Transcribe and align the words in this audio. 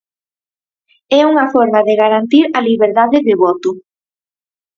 É 1.19 1.21
unha 1.31 1.45
forma 1.53 1.79
de 1.87 1.93
garantir 2.03 2.43
a 2.57 2.59
liberdade 2.69 3.17
de 3.27 3.33
voto. 3.43 3.69